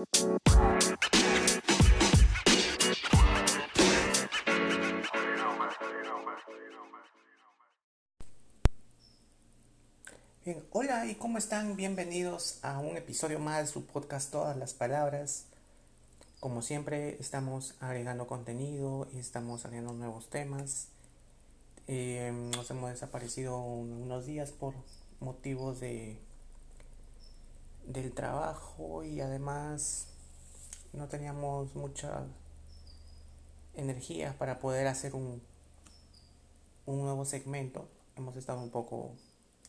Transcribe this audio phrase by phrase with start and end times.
[0.00, 0.08] Bien,
[10.70, 11.76] hola y cómo están?
[11.76, 15.44] Bienvenidos a un episodio más de su podcast Todas las Palabras.
[16.38, 20.88] Como siempre estamos agregando contenido y estamos agregando nuevos temas.
[21.88, 24.72] Eh, nos hemos desaparecido unos días por
[25.20, 26.18] motivos de
[27.92, 30.08] del trabajo y además
[30.92, 32.24] no teníamos mucha
[33.74, 35.42] energía para poder hacer un,
[36.86, 37.88] un nuevo segmento.
[38.16, 39.12] Hemos estado un poco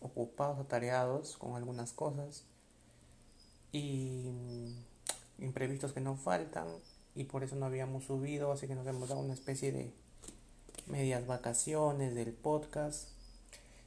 [0.01, 2.45] ocupados, atareados con algunas cosas
[3.71, 4.31] y
[5.37, 6.67] imprevistos que no faltan
[7.15, 9.93] y por eso no habíamos subido, así que nos hemos dado una especie de
[10.87, 13.09] medias vacaciones del podcast.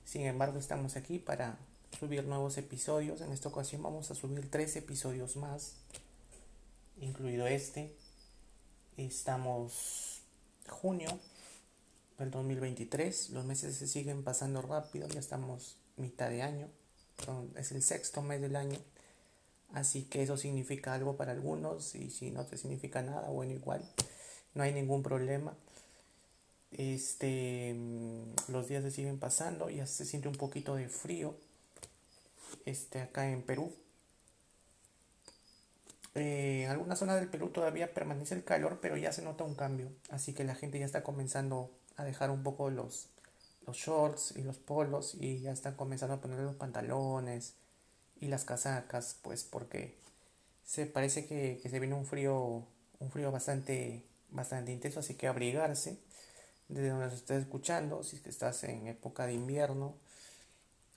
[0.05, 1.59] Sin embargo, estamos aquí para
[1.99, 3.21] subir nuevos episodios.
[3.21, 5.75] En esta ocasión vamos a subir tres episodios más,
[7.01, 7.95] incluido este.
[8.97, 10.23] Estamos
[10.69, 11.09] junio
[12.19, 16.69] del 2023, los meses se siguen pasando rápido, ya estamos mitad de año,
[17.57, 18.79] es el sexto mes del año,
[19.73, 23.83] así que eso significa algo para algunos y si no te significa nada, bueno, igual,
[24.55, 25.57] no hay ningún problema.
[26.71, 31.37] Este, mm, los días se siguen pasando, ya se siente un poquito de frío,
[32.65, 33.73] este, acá en Perú.
[36.15, 39.57] Eh, en algunas zonas del Perú todavía permanece el calor, pero ya se nota un
[39.57, 43.09] cambio, así que la gente ya está comenzando a dejar un poco los,
[43.67, 47.55] los shorts y los polos y ya están comenzando a poner los pantalones
[48.21, 49.97] y las casacas, pues porque
[50.65, 52.65] se parece que, se viene un frío,
[52.99, 55.99] un frío bastante, bastante intenso, así que abrigarse
[56.69, 59.97] desde donde se estés escuchando, si es que estás en época de invierno,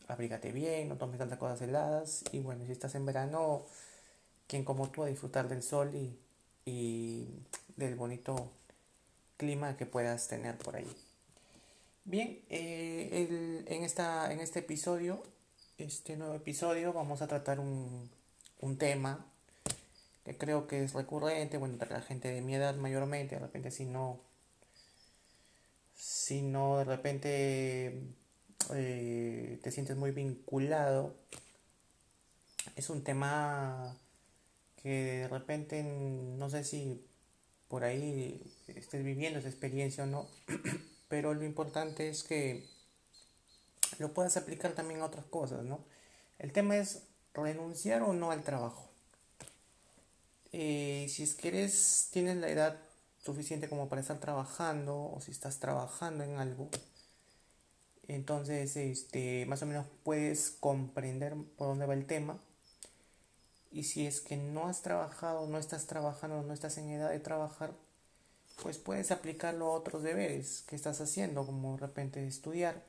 [0.07, 3.65] abrígate bien, no tomes tantas cosas heladas y bueno, si estás en verano,
[4.47, 6.17] quien como tú a disfrutar del sol y,
[6.65, 7.27] y
[7.75, 8.51] del bonito
[9.37, 10.91] clima que puedas tener por ahí.
[12.05, 15.21] Bien, eh, en, esta, en este episodio,
[15.77, 18.09] este nuevo episodio, vamos a tratar un,
[18.61, 19.25] un tema
[20.23, 23.71] que creo que es recurrente, bueno, para la gente de mi edad mayormente, de repente
[23.71, 24.19] si no,
[25.95, 28.01] si no de repente
[28.73, 31.15] eh, te sientes muy vinculado,
[32.75, 33.97] es un tema
[34.81, 37.03] que de repente no sé si
[37.67, 40.27] por ahí estés viviendo esa experiencia o no,
[41.07, 42.65] pero lo importante es que
[43.99, 45.79] lo puedas aplicar también a otras cosas, ¿no?
[46.39, 48.87] El tema es renunciar o no al trabajo.
[50.51, 52.77] Eh, si es que eres, tienes la edad
[53.23, 56.69] suficiente como para estar trabajando o si estás trabajando en algo,
[58.07, 62.39] entonces este, más o menos puedes comprender por dónde va el tema.
[63.71, 67.19] Y si es que no has trabajado, no estás trabajando, no estás en edad de
[67.19, 67.73] trabajar,
[68.63, 72.81] pues puedes aplicarlo a otros deberes que estás haciendo, como de repente estudiar,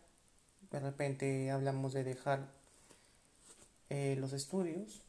[0.70, 2.48] de repente hablamos de dejar
[3.90, 5.02] eh, los estudios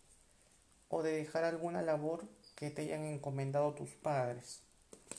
[0.90, 4.62] o de dejar alguna labor que te hayan encomendado tus padres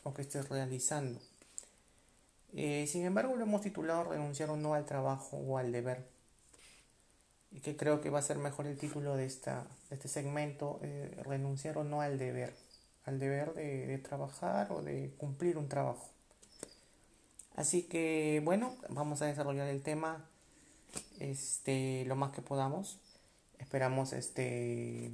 [0.03, 1.21] o que estés realizando.
[2.55, 6.07] Eh, sin embargo, lo hemos titulado Renunciar o no al trabajo o al deber.
[7.51, 10.79] Y que creo que va a ser mejor el título de, esta, de este segmento,
[10.83, 12.55] eh, Renunciar o no al deber
[13.05, 16.09] al deber de, trabajar o de cumplir un trabajo.
[17.57, 20.25] Así que bueno, vamos a desarrollar el tema
[21.19, 22.99] este, lo más que podamos.
[23.59, 25.13] Esperamos este,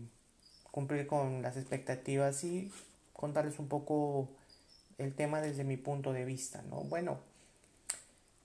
[0.70, 2.70] cumplir con las expectativas y
[3.12, 4.28] contarles un poco
[4.98, 6.62] el tema desde mi punto de vista.
[6.62, 6.82] ¿no?
[6.82, 7.18] Bueno,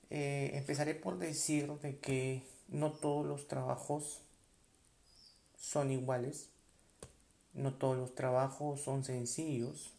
[0.09, 4.22] eh, empezaré por decir de que no todos los trabajos
[5.57, 6.50] son iguales.
[7.53, 9.91] No todos los trabajos son sencillos,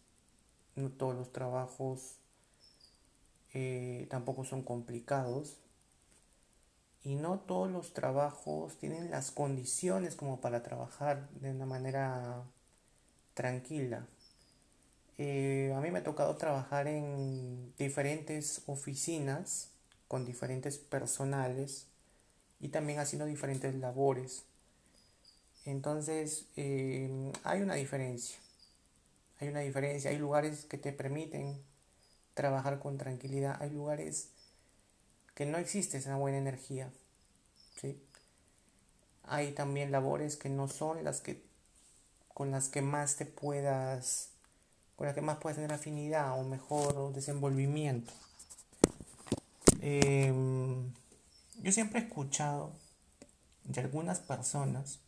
[0.74, 2.16] no todos los trabajos
[3.52, 5.58] eh, tampoco son complicados
[7.04, 12.42] y no todos los trabajos tienen las condiciones como para trabajar de una manera
[13.34, 14.06] tranquila.
[15.18, 19.70] Eh, a mí me ha tocado trabajar en diferentes oficinas
[20.08, 21.86] con diferentes personales
[22.60, 24.44] y también haciendo diferentes labores.
[25.64, 28.36] Entonces, em, hay una diferencia.
[29.40, 30.10] Hay una diferencia.
[30.10, 31.62] Hay lugares que te permiten
[32.34, 33.56] trabajar con tranquilidad.
[33.60, 34.30] Hay lugares
[35.34, 36.90] que no existe esa buena energía.
[37.80, 38.00] ¿sí?
[39.24, 41.42] Hay también labores que no son las que
[42.34, 44.31] con las que más te puedas
[45.02, 48.12] con que más puedas tener afinidad o mejor desenvolvimiento.
[49.80, 50.92] Em,
[51.60, 52.72] yo siempre he escuchado
[53.64, 55.00] de algunas personas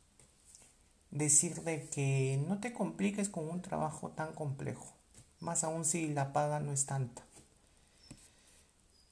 [1.13, 4.97] decirle que no te compliques con un trabajo tan complejo,
[5.39, 7.23] más aún si la paga no es tanta.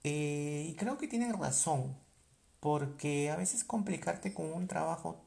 [0.03, 1.97] Eh, y creo que tiene razón,
[2.59, 5.25] porque a veces complicarte con un trabajo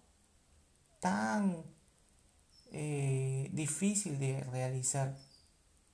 [1.00, 1.64] tan
[2.74, 5.16] eh, difícil de realizar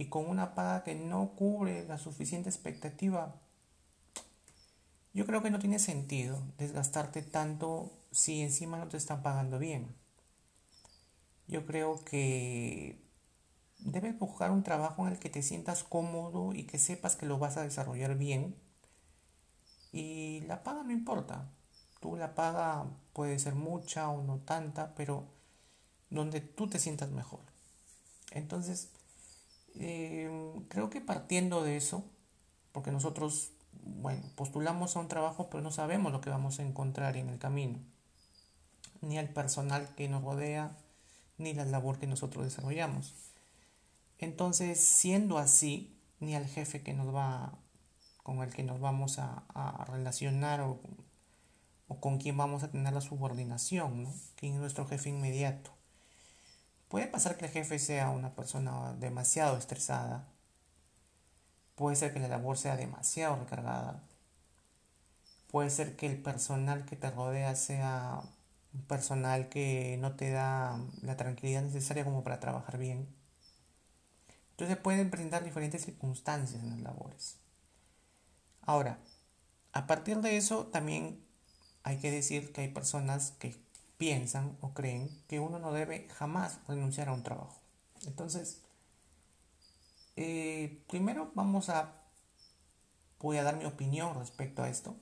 [0.01, 3.35] y con una paga que no cubre la suficiente expectativa,
[5.13, 9.93] yo creo que no tiene sentido desgastarte tanto si encima no te están pagando bien.
[11.47, 12.99] Yo creo que
[13.77, 17.37] debes buscar un trabajo en el que te sientas cómodo y que sepas que lo
[17.37, 18.55] vas a desarrollar bien.
[19.91, 21.47] Y la paga no importa.
[21.99, 25.25] Tú la paga puede ser mucha o no tanta, pero
[26.09, 27.41] donde tú te sientas mejor.
[28.31, 28.89] Entonces,
[29.75, 32.03] Em, creo que partiendo de eso,
[32.71, 33.51] porque nosotros,
[33.83, 37.39] bueno, postulamos a un trabajo, pero no sabemos lo que vamos a encontrar en el
[37.39, 37.79] camino,
[39.01, 40.77] ni al personal que nos rodea,
[41.37, 43.13] ni la labor que nosotros desarrollamos.
[44.19, 47.57] Entonces, siendo así, ni al jefe que nos va,
[48.23, 49.43] con el que nos vamos a,
[49.89, 50.79] relacionar o,
[51.87, 54.13] o, con quien vamos a tener la subordinación, ¿no?
[54.35, 55.71] que es nuestro jefe inmediato.
[56.91, 60.27] Puede pasar que el jefe sea una persona demasiado estresada.
[61.75, 64.03] Puede ser que la labor sea demasiado recargada.
[65.49, 68.21] Puede ser que el personal que te rodea sea
[68.73, 73.07] un personal que no te da la tranquilidad necesaria como para trabajar bien.
[74.49, 77.37] Entonces pueden presentar diferentes circunstancias en las labores.
[78.63, 78.99] Ahora,
[79.71, 81.23] a partir de eso también
[81.83, 83.55] hay que decir que hay personas que
[84.01, 87.61] piensan o creen que uno no debe jamás renunciar a un trabajo.
[88.07, 88.63] Entonces,
[90.15, 92.01] eh, primero vamos a,
[93.19, 94.95] voy a dar mi opinión respecto a esto,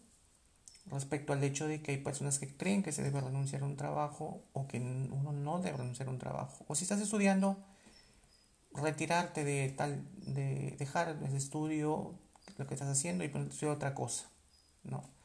[0.88, 3.78] respecto al hecho de que hay personas que creen que se debe renunciar a un
[3.78, 6.66] trabajo o que uno no debe renunciar a un trabajo.
[6.68, 7.56] O si estás estudiando,
[8.74, 12.20] retirarte de tal, de dejar el estudio,
[12.58, 14.26] lo que estás haciendo y estudiar otra cosa,
[14.84, 15.19] ¿no?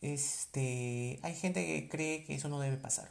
[0.00, 3.10] Este, hay gente que cree que eso no debe pasar.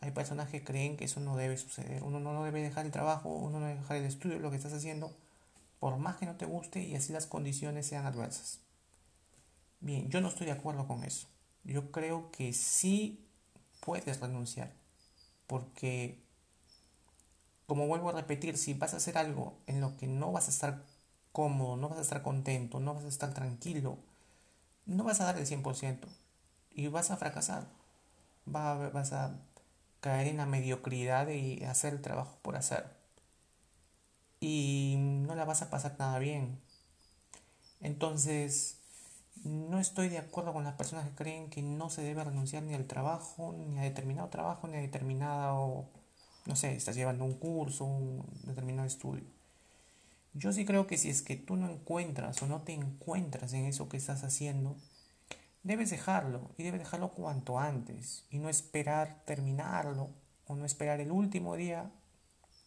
[0.00, 2.02] Hay personas que creen que eso no debe suceder.
[2.02, 4.72] Uno no debe dejar el trabajo, uno no debe dejar el estudio, lo que estás
[4.74, 5.16] haciendo,
[5.80, 8.60] por más que no te guste y así las condiciones sean adversas.
[9.80, 11.28] Bien, yo no estoy de acuerdo con eso.
[11.64, 13.28] Yo creo que sí
[13.80, 14.72] puedes renunciar,
[15.46, 16.22] porque,
[17.66, 20.50] como vuelvo a repetir, si vas a hacer algo en lo que no vas a
[20.50, 20.84] estar
[21.32, 23.98] cómodo, no vas a estar contento, no vas a estar tranquilo,
[24.86, 26.08] no vas a dar el 100%
[26.70, 27.66] y vas a fracasar.
[28.46, 29.38] vas a
[30.00, 32.86] caer en la mediocridad y hacer el trabajo por hacer.
[34.40, 36.60] Y no la vas a pasar nada bien.
[37.80, 38.78] Entonces,
[39.44, 42.74] no estoy de acuerdo con las personas que creen que no se debe renunciar ni
[42.74, 45.88] al trabajo, ni a determinado trabajo, ni a determinado,
[46.46, 49.24] no sé, estás llevando un curso, un determinado estudio.
[50.34, 53.66] Yo sí creo que si es que tú no encuentras o no te encuentras en
[53.66, 54.76] eso que estás haciendo,
[55.62, 60.10] debes dejarlo y debes dejarlo cuanto antes y no esperar terminarlo
[60.46, 61.90] o no esperar el último día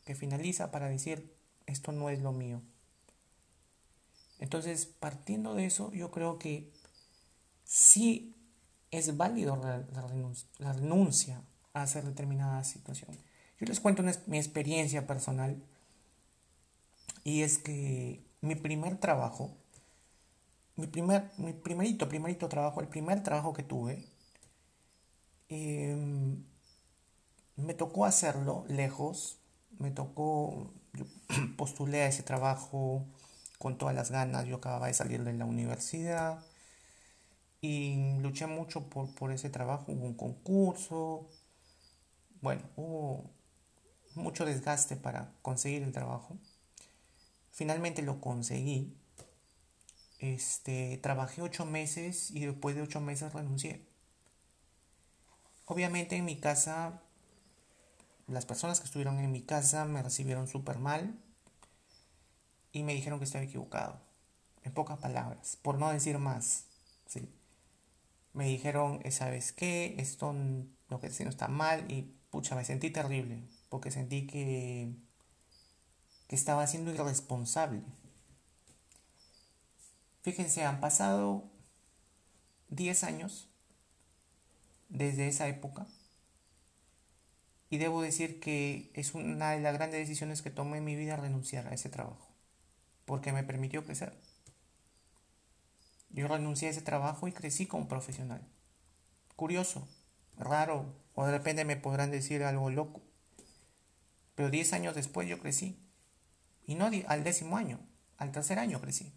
[0.05, 1.33] que finaliza para decir
[1.65, 2.61] esto no es lo mío.
[4.39, 6.71] Entonces, partiendo de eso, yo creo que
[7.63, 8.35] sí
[8.91, 11.41] es válido la, renuncia,
[11.73, 13.17] a hacer determinada situación.
[13.59, 15.61] Yo les cuento mi experiencia personal
[17.25, 19.57] y es que mi primer trabajo,
[20.77, 24.05] mi, primer, mi primerito, primerito trabajo, el primer trabajo que tuve,
[25.49, 26.43] em,
[27.55, 29.39] me tocó hacerlo lejos,
[29.79, 31.05] me tocó, yo
[31.57, 33.05] postulé a ese trabajo
[33.59, 36.43] con todas las ganas, yo acababa de salir de la universidad
[37.61, 41.27] y luché mucho por, por ese trabajo, hubo un concurso,
[42.41, 43.31] bueno, hubo
[44.15, 46.37] mucho desgaste para conseguir el trabajo.
[47.55, 48.93] Finalmente lo conseguí.
[50.19, 53.87] Este, trabajé ocho meses y después de ocho meses renuncié.
[55.63, 57.01] Obviamente en mi casa,
[58.27, 61.17] las personas que estuvieron en mi casa me recibieron súper mal
[62.73, 64.01] y me dijeron que estaba equivocado.
[64.63, 66.65] En pocas palabras, por no decir más.
[67.05, 67.33] ¿sí?
[68.33, 69.95] Me dijeron, eh, ¿sabes qué?
[69.97, 70.35] Esto
[70.89, 74.93] lo que no está mal y pucha, me sentí terrible porque sentí que
[76.27, 77.81] que estaba siendo irresponsable.
[80.21, 81.43] Fíjense, han pasado
[82.69, 83.47] 10 años
[84.89, 85.87] desde esa época
[87.69, 91.15] y debo decir que es una de las grandes decisiones que tomé en mi vida
[91.15, 92.27] renunciar a ese trabajo,
[93.05, 94.13] porque me permitió crecer.
[96.09, 98.41] Yo renuncié a ese trabajo y crecí como profesional.
[99.35, 99.87] Curioso,
[100.37, 103.01] raro, o de repente me podrán decir algo loco.
[104.35, 105.84] Pero 10 años después yo crecí.
[106.65, 107.79] Y no al décimo año,
[108.17, 109.13] al tercer año crecí.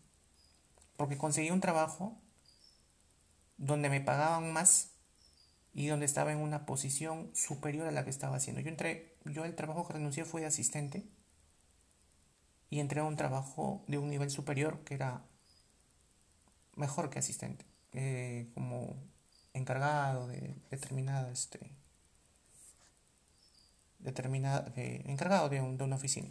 [0.97, 2.17] Porque conseguí un trabajo
[3.57, 4.93] donde me pagaban más
[5.73, 8.61] y donde estaba en una posición superior a la que estaba haciendo.
[8.61, 11.07] Yo entré, yo el trabajo que renuncié fue de asistente
[12.71, 15.23] y entré a un trabajo de un nivel superior que era
[16.77, 18.97] mejor que asistente, eh, como
[19.53, 21.73] encargado de determinada, este,
[23.99, 26.31] determinada, encargado de, una oficina,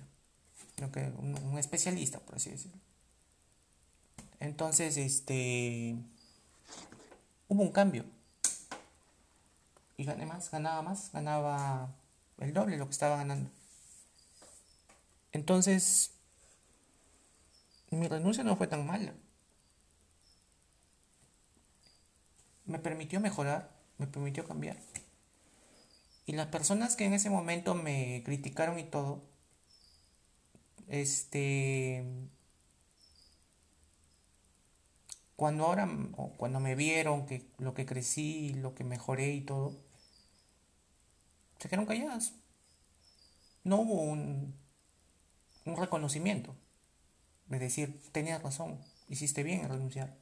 [0.92, 2.78] que un, especialista, por así decirlo.
[4.40, 5.96] Entonces, este,
[7.48, 8.06] hubo un cambio
[9.98, 11.96] y gané más, ganaba más, ganaba
[12.38, 13.50] el doble lo que estaba ganando.
[15.32, 16.12] Entonces,
[17.90, 19.14] mi renuncia no fue tan mala.
[22.66, 24.78] Me permitió mejorar, me permitió cambiar.
[26.26, 29.24] Y las personas que en ese momento me criticaron y todo,
[30.88, 32.04] este,
[35.36, 35.88] cuando ahora,
[36.38, 39.76] cuando me vieron que lo que crecí, lo que mejoré y todo,
[41.60, 42.34] se quedaron calladas.
[43.64, 44.56] No hubo un,
[45.66, 46.56] un reconocimiento
[47.48, 48.80] de decir, tenías razón,
[49.10, 50.16] hiciste bien en renunciar.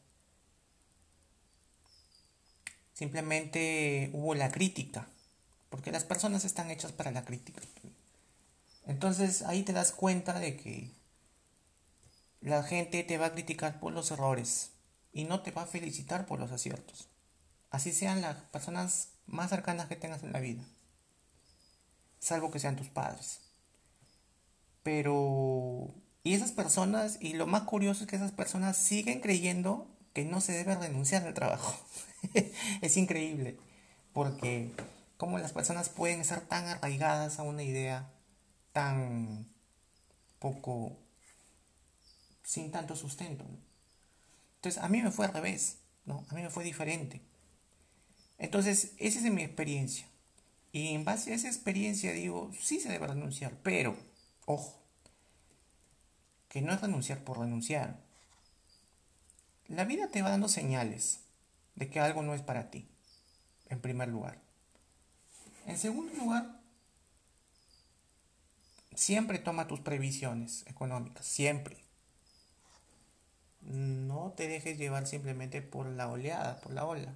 [2.93, 5.07] Simplemente hubo la crítica,
[5.69, 7.61] porque las personas están hechas para la crítica.
[8.85, 10.91] Entonces ahí te das cuenta de que
[12.41, 14.71] la gente te va a criticar por los errores
[15.11, 17.07] y no te va a felicitar por los aciertos.
[17.71, 20.63] Así sean las personas más cercanas que tengas en la vida,
[22.19, 23.41] salvo que sean tus padres.
[24.83, 25.91] Pero
[26.25, 30.41] y esas personas, y lo más curioso es que esas personas siguen creyendo que no
[30.41, 31.75] se debe renunciar al trabajo.
[32.81, 33.57] es increíble,
[34.11, 34.71] porque
[35.17, 38.11] cómo las personas pueden estar tan arraigadas a una idea
[38.75, 39.47] tan
[40.37, 40.97] poco,
[42.43, 43.45] sin tanto sustento.
[44.57, 46.25] Entonces, a mí me fue al revés, ¿no?
[46.27, 47.21] A mí me fue diferente.
[48.37, 50.05] Entonces, esa es mi experiencia.
[50.73, 53.95] Y en base a esa experiencia digo, sí se debe renunciar, pero,
[54.45, 54.77] ojo,
[56.49, 57.97] que no es renunciar por renunciar.
[59.69, 61.21] La vida te va dando señales
[61.75, 62.89] de que algo no es para ti,
[63.69, 64.37] en primer lugar.
[65.65, 66.54] En segundo lugar,
[68.95, 71.77] siempre toma tus previsiones económicas, siempre.
[73.61, 77.15] No te dejes llevar simplemente por la oleada, por la ola,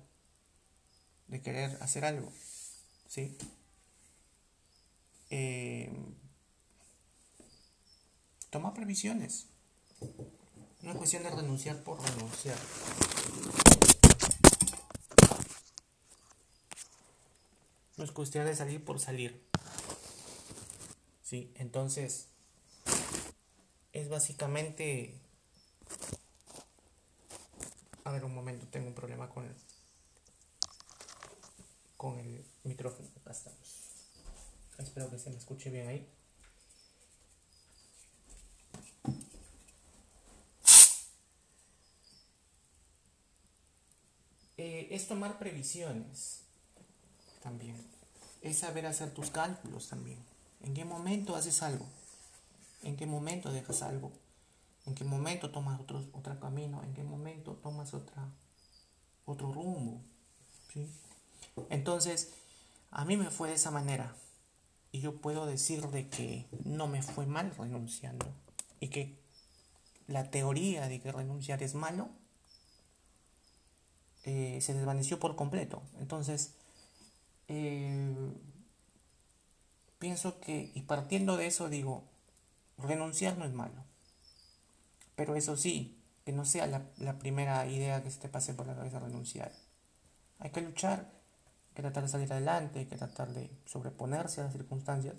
[1.28, 2.32] de querer hacer algo,
[3.08, 3.38] ¿sí?
[5.30, 5.92] Eh,
[8.50, 9.46] Toma previsiones.
[10.82, 12.58] No es cuestión de renunciar por renunciar.
[17.98, 19.49] No es cuestión de salir por salir.
[21.30, 22.28] Sí, entonces
[23.94, 25.22] es básicamente...
[28.04, 29.56] A ver un momento, tengo un problema con el,
[31.98, 33.08] con el micrófono.
[33.22, 33.60] Acá estamos.
[34.80, 36.10] Espero que se me escuche bien ahí.
[44.58, 46.42] Eh, es tomar previsiones
[47.44, 47.76] también.
[48.42, 50.18] Es saber hacer tus cálculos también.
[50.62, 51.86] ¿En qué momento haces algo?
[52.84, 54.12] ¿En qué momento dejas algo?
[54.86, 56.84] ¿En qué momento tomas otro, otro camino?
[56.84, 58.28] ¿En qué momento tomas otra,
[59.26, 60.02] otro rumbo?
[61.70, 62.34] Entonces,
[62.92, 64.16] a mí me fue de esa manera.
[64.92, 68.26] Y yo puedo decir de que no me fue mal renunciando.
[68.80, 69.20] Y que
[70.08, 72.10] la teoría de que renunciar es malo
[74.26, 75.82] eh, se desvaneció por completo.
[76.00, 76.54] Entonces,
[77.48, 78.14] eh,
[80.00, 82.06] pienso que, y partiendo de eso digo,
[82.78, 83.84] renunciar no es malo.
[85.16, 88.76] Pero eso sí, que no sea la, primera idea que se te pase por la
[88.76, 89.52] cabeza renunciar.
[90.40, 91.12] Hay que luchar,
[91.70, 95.16] hay que tratar de salir adelante, hay que tratar de sobreponerse a las circunstancias.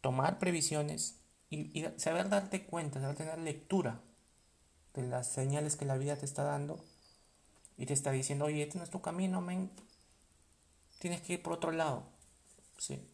[0.00, 4.00] Tomar previsiones y, saber darte cuenta, saber tener lectura
[4.94, 6.84] de las señales que la vida te está dando
[7.76, 9.70] y te está diciendo, oye, este no es tu camino, men.
[11.02, 12.04] Tienes que ir por otro lado.
[12.78, 13.04] Sí.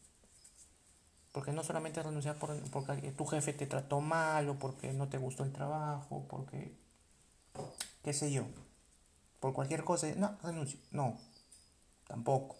[1.32, 5.16] Porque no solamente renunciar por, porque tu jefe te trató mal o porque no te
[5.16, 6.76] gustó el trabajo, porque,
[8.04, 8.44] qué sé yo,
[9.40, 10.06] por cualquier cosa.
[10.16, 10.78] No, renuncio.
[10.90, 11.18] No,
[12.06, 12.56] tampoco.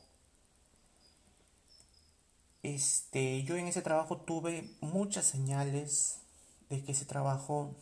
[2.63, 6.21] Este, yo en ese trabajo tuve muchas señales
[6.71, 7.77] de que ese trabajo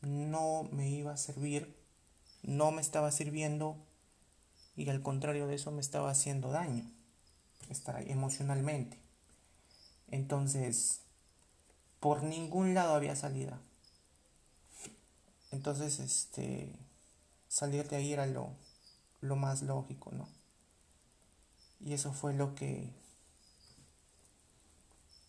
[0.00, 1.80] no me iba a servir,
[2.42, 3.86] no me estaba sirviendo
[4.76, 6.84] y al contrario de eso me estaba haciendo daño,
[7.70, 9.00] estar emocionalmente.
[10.08, 11.00] Entonces,
[11.98, 13.60] por ningún lado había salida.
[15.50, 16.78] Entonces, este,
[17.48, 18.50] salir de ahí era lo,
[19.20, 20.28] lo más lógico, ¿no?
[21.80, 22.92] Y eso fue lo que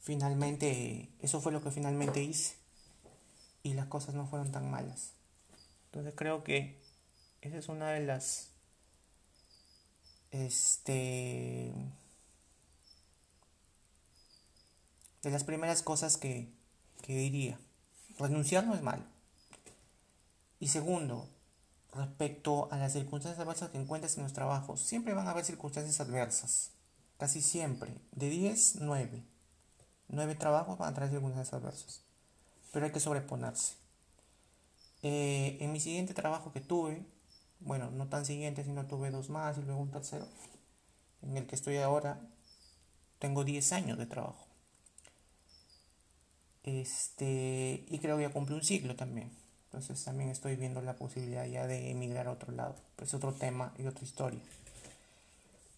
[0.01, 2.55] finalmente, eso fue lo que finalmente hice.
[3.63, 5.13] Y las cosas no fueron tan malas.
[5.85, 6.81] Entonces creo que
[7.41, 8.56] esa es una de las
[10.31, 11.73] este
[15.23, 16.53] de las primeras cosas que,
[17.01, 17.59] que diría.
[18.17, 19.03] Renunciar no es malo.
[20.59, 21.29] Y segundo,
[21.93, 25.99] respecto a las circunstancias adversas que encuentres en los trabajos, siempre van a haber circunstancias
[25.99, 26.71] adversas.
[27.17, 27.93] Casi siempre.
[28.11, 29.23] De 10, 9.
[30.09, 32.01] 9 trabajos van a traer circunstancias adversas.
[32.71, 33.75] Pero hay que sobreponerse.
[35.03, 37.05] Eh, en mi siguiente trabajo que tuve,
[37.59, 40.27] bueno, no tan siguiente, sino tuve dos más y luego un tercero,
[41.21, 42.19] en el que estoy ahora,
[43.19, 44.45] tengo 10 años de trabajo.
[46.63, 49.31] Este, y creo que ya cumplí un ciclo también.
[49.65, 52.75] Entonces también estoy viendo la posibilidad ya de emigrar a otro lado.
[53.01, 54.39] Es otro tema y otra historia.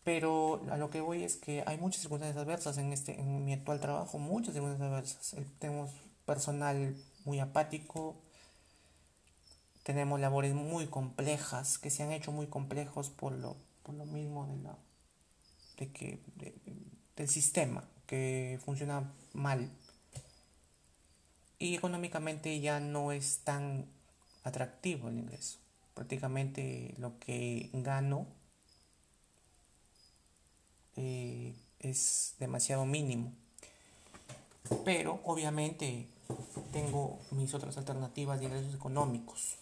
[0.04, 3.54] Pero a lo que voy es que hay muchas circunstancias adversas en, este, en mi
[3.54, 5.36] actual trabajo, muchas circunstancias adversas.
[5.60, 5.92] Tenemos
[6.26, 6.96] personal
[7.26, 8.16] muy apático,
[9.90, 14.46] tenemos labores muy complejas, que se han hecho muy complejos por lo, por lo mismo
[14.46, 14.78] de, la,
[15.78, 16.20] de que,
[17.16, 19.68] del sistema, que funciona mal
[21.58, 23.88] y económicamente ya no es tan
[24.44, 25.58] atractivo el ingreso.
[25.96, 28.28] Prácticamente lo que gano
[30.98, 33.34] eh, es demasiado mínimo.
[34.86, 36.06] Pero obviamente
[36.72, 39.58] tengo mis otras alternativas de ingresos económicos.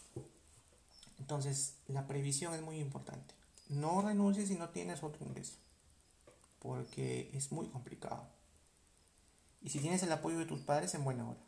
[1.20, 3.34] Entonces la previsión es muy importante.
[3.70, 5.58] No renuncies si no tienes otro ingreso.
[6.60, 8.28] Porque es muy complicado.
[9.62, 11.40] Y si tienes el apoyo de tus padres, en buena hora.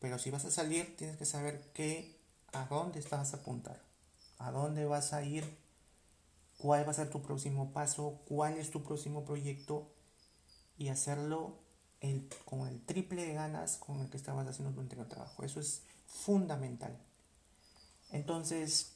[0.00, 2.20] Pero si vas a salir, tienes que saber qué,
[2.52, 3.82] a dónde vas a apuntar,
[4.38, 5.58] a dónde vas a ir,
[6.58, 9.90] cuál va a ser tu próximo paso, cuál es tu próximo proyecto
[10.78, 11.58] y hacerlo
[12.00, 15.44] el, con el triple de ganas con el que estabas haciendo tu anterior trabajo.
[15.44, 16.96] Eso es fundamental.
[18.12, 18.92] Entonces,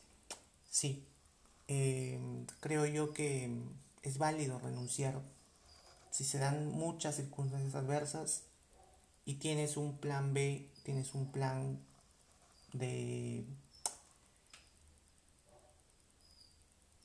[0.71, 1.05] sí,
[1.69, 3.51] em, creo yo que
[4.03, 5.21] es válido renunciar
[6.11, 8.43] si se dan muchas circunstancias adversas
[9.25, 11.79] y tienes un plan B, tienes un plan
[12.73, 13.45] de,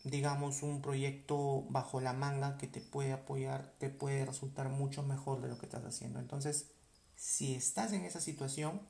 [0.05, 5.41] digamos, un proyecto bajo la manga que te puede apoyar, te puede resultar mucho mejor
[5.41, 6.19] de lo que estás haciendo.
[6.19, 6.71] Entonces,
[7.17, 8.81] si estás en esa situación,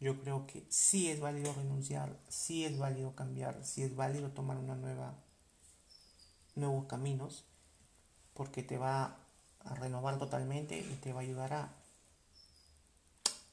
[0.00, 4.56] yo creo que sí es válido renunciar, sí es válido cambiar, sí es válido tomar
[4.56, 5.14] una nueva,
[6.54, 7.44] nuevos caminos,
[8.32, 9.18] porque te va
[9.60, 11.82] a renovar totalmente y te va a ayudar a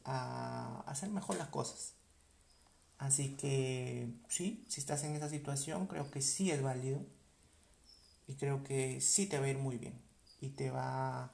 [0.10, 1.94] a hacer mejor las cosas.
[3.00, 7.02] Así que sí, si estás en esa situación, creo que sí es válido
[8.28, 10.00] y creo que sí te va a ir muy bien
[10.42, 11.32] y te va,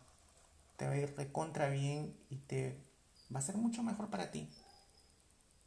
[0.78, 2.78] te va a ir recontra bien y te
[3.34, 4.48] va a ser mucho mejor para ti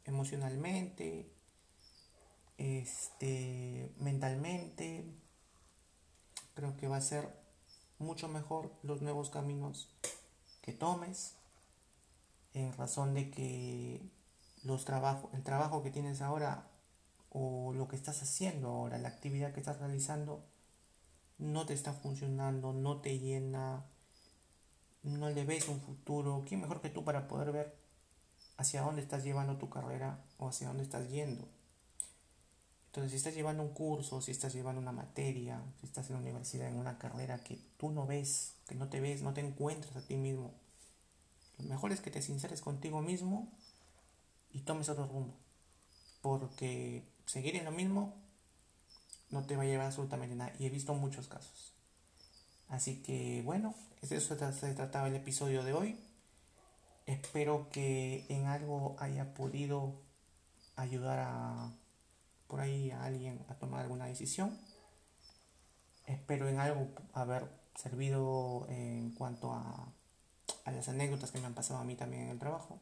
[0.05, 1.29] emocionalmente,
[2.57, 5.05] este, mentalmente.
[6.55, 7.27] Creo que va a ser
[7.99, 9.89] mucho mejor los nuevos caminos
[10.61, 11.35] que tomes
[12.53, 14.01] en razón de que
[14.63, 16.67] los trabajos, el trabajo que tienes ahora
[17.29, 20.43] o lo que estás haciendo ahora, la actividad que estás realizando,
[21.37, 23.85] no te está funcionando, no te llena,
[25.03, 26.43] no le ves un futuro.
[26.47, 27.75] ¿Quién mejor que tú para poder ver
[28.57, 31.47] hacia dónde estás llevando tu carrera o hacia dónde estás yendo?
[32.87, 36.21] Entonces, si estás llevando un curso, si estás llevando una materia, si estás en la
[36.21, 39.95] universidad en una carrera que tú no ves, que no te ves, no te encuentras
[39.95, 40.55] a ti mismo,
[41.59, 43.51] lo mejor es que te sinceres contigo mismo
[44.51, 45.35] y tomes otro rumbo.
[46.21, 48.13] Porque seguir en lo mismo
[49.29, 50.53] no te va a llevar absolutamente nada.
[50.59, 51.73] Y he visto muchos casos.
[52.67, 55.99] Así que bueno, de eso se trataba el episodio de hoy.
[57.05, 59.95] Espero que en algo haya podido
[60.75, 61.73] ayudar a
[62.47, 64.57] por ahí a alguien a tomar alguna decisión.
[66.05, 69.93] Espero en algo haber servido en cuanto a
[70.65, 72.79] a las anécdotas que me han pasado a mí también en el trabajo.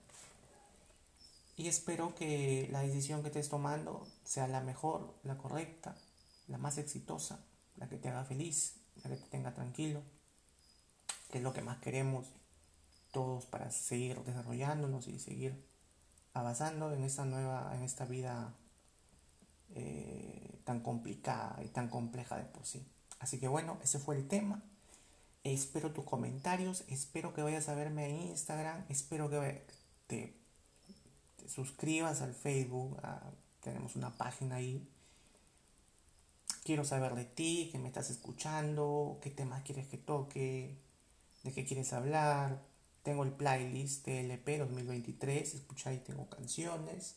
[1.57, 5.95] Y espero que la decisión que estés tomando sea la mejor, la correcta,
[6.47, 7.43] la más exitosa,
[7.77, 10.03] la que te haga feliz, la que te tenga tranquilo,
[11.31, 12.27] que es lo que más queremos
[13.11, 15.65] todos para seguir desarrollándonos y seguir
[16.33, 18.53] avanzando en esta nueva, en esta vida
[19.73, 22.87] eh, tan complicada y tan compleja de por sí.
[23.17, 24.63] Así que bueno, ese fue el tema.
[25.43, 29.65] Espero tus comentarios, espero que vayas a verme en Instagram, espero que
[30.05, 30.46] te,
[31.47, 32.99] suscribas al Facebook,
[33.61, 34.87] tenemos una página ahí.
[36.63, 40.77] Quiero saber de ti, que me estás escuchando, qué temas quieres que toque,
[41.43, 42.61] de qué quieres hablar.
[43.03, 47.15] Tengo el playlist TLP 2023, escucha ahí tengo canciones.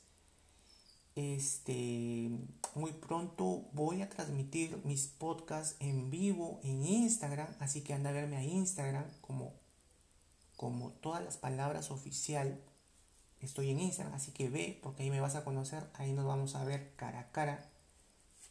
[1.16, 2.30] Este,
[2.76, 8.12] muy pronto voy a transmitir mis podcasts en vivo en Instagram, así que anda a
[8.12, 9.52] verme a Instagram como,
[10.56, 12.60] como todas las palabras oficial.
[13.40, 16.54] Estoy en Instagram, así que ve, porque ahí me vas a conocer, ahí nos vamos
[16.54, 17.70] a ver cara a cara.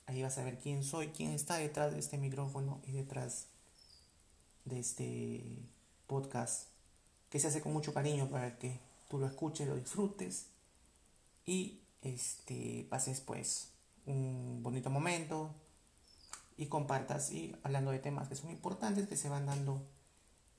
[0.07, 3.47] Ahí vas a ver quién soy, quién está detrás de este micrófono y detrás
[4.65, 5.69] de este
[6.07, 6.69] podcast
[7.29, 10.47] que se hace con mucho cariño para que tú lo escuches, lo disfrutes
[11.45, 13.69] y este, pases pues
[14.05, 15.53] un bonito momento
[16.57, 19.81] y compartas y hablando de temas que son importantes que se van dando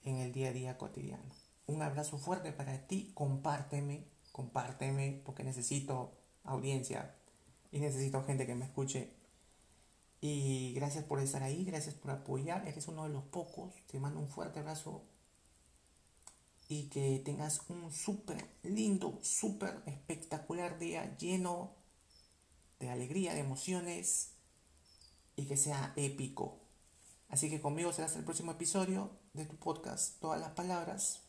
[0.04, 1.22] en el día a día cotidiano.
[1.66, 6.12] Un abrazo fuerte para ti, compárteme, compárteme porque necesito
[6.44, 7.14] audiencia
[7.72, 9.12] y necesito gente que me escuche.
[10.20, 13.74] Y gracias por estar ahí, gracias por apoyar, eres uno de los pocos.
[13.86, 15.02] Te mando un fuerte abrazo
[16.68, 21.74] y que tengas un súper lindo, súper espectacular día lleno
[22.78, 24.32] de alegría, de emociones
[25.36, 26.60] y que sea épico.
[27.28, 31.22] Así que conmigo será hasta el próximo episodio de tu podcast, Todas las Palabras.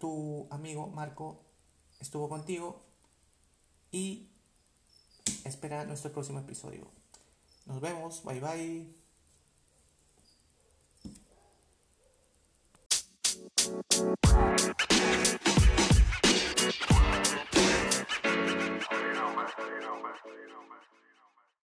[0.00, 1.49] Tu amigo Marco
[2.00, 2.82] estuvo contigo
[3.92, 4.28] y
[5.44, 6.90] espera nuestro próximo episodio.
[7.66, 9.00] Nos vemos, bye bye.